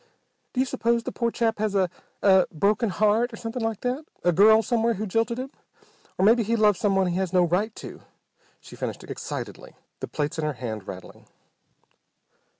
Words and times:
"Do 0.53 0.59
you 0.59 0.65
suppose 0.65 1.03
the 1.03 1.11
poor 1.11 1.29
chap 1.29 1.59
has 1.59 1.75
a 1.75 1.87
a 2.23 2.47
broken 2.51 2.89
heart, 2.89 3.31
or 3.31 3.35
something 3.35 3.61
like 3.61 3.81
that? 3.81 4.03
A 4.23 4.31
girl 4.31 4.63
somewhere 4.63 4.95
who 4.95 5.05
jilted 5.05 5.37
him? 5.37 5.51
Or 6.17 6.25
maybe 6.25 6.41
he 6.41 6.55
loves 6.55 6.79
someone 6.79 7.05
he 7.05 7.17
has 7.17 7.31
no 7.31 7.43
right 7.43 7.75
to!" 7.75 8.01
she 8.59 8.75
finished 8.75 9.03
excitedly, 9.03 9.75
the 9.99 10.07
plates 10.07 10.39
in 10.39 10.43
her 10.43 10.53
hand 10.53 10.87
rattling. 10.87 11.27